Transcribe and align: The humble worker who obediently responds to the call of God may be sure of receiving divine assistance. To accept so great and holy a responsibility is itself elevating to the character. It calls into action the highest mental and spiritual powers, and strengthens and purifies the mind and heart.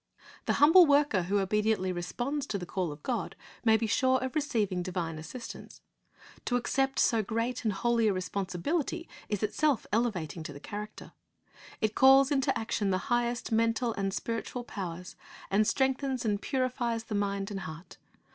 The 0.47 0.53
humble 0.53 0.87
worker 0.87 1.21
who 1.21 1.39
obediently 1.39 1.91
responds 1.91 2.47
to 2.47 2.57
the 2.57 2.65
call 2.65 2.91
of 2.91 3.03
God 3.03 3.35
may 3.63 3.77
be 3.77 3.85
sure 3.85 4.17
of 4.17 4.33
receiving 4.33 4.81
divine 4.81 5.19
assistance. 5.19 5.79
To 6.45 6.55
accept 6.55 6.97
so 6.97 7.21
great 7.21 7.63
and 7.63 7.71
holy 7.71 8.07
a 8.07 8.13
responsibility 8.13 9.07
is 9.29 9.43
itself 9.43 9.85
elevating 9.93 10.41
to 10.41 10.53
the 10.53 10.59
character. 10.59 11.11
It 11.81 11.93
calls 11.93 12.31
into 12.31 12.57
action 12.57 12.89
the 12.89 13.13
highest 13.13 13.51
mental 13.51 13.93
and 13.93 14.11
spiritual 14.11 14.63
powers, 14.63 15.15
and 15.51 15.67
strengthens 15.67 16.25
and 16.25 16.41
purifies 16.41 17.03
the 17.03 17.13
mind 17.13 17.51
and 17.51 17.59
heart. 17.59 17.97